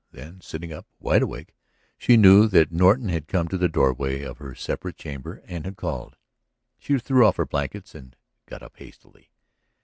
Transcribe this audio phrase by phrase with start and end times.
[0.09, 1.53] Then, sitting up, wide awake,
[1.95, 5.77] she knew that Norton had come to the doorway of her separate chamber and had
[5.77, 6.15] called.
[6.79, 8.15] She threw off her blanket and
[8.47, 9.29] got up hastily.